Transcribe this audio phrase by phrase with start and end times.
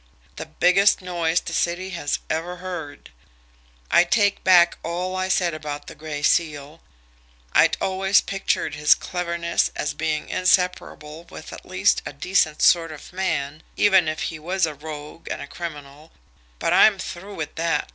[0.37, 3.11] "The biggest noise the city has ever heard.
[3.91, 6.81] I take back all I said about the Gray Seal.
[7.53, 13.13] I'd always pictured his cleverness as being inseparable with at least a decent sort of
[13.13, 16.11] man, even if he was a rogue and a criminal,
[16.57, 17.87] but I'm through with that.